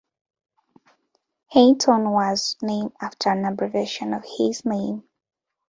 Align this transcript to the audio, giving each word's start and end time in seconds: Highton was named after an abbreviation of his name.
Highton 1.51 2.09
was 2.09 2.55
named 2.63 2.91
after 2.99 3.29
an 3.29 3.45
abbreviation 3.45 4.15
of 4.15 4.25
his 4.39 4.65
name. 4.65 5.03